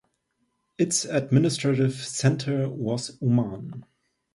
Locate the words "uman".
3.21-3.85